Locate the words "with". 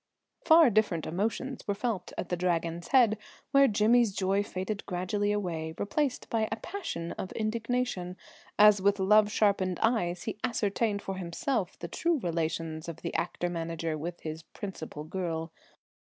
8.81-8.97, 13.95-14.21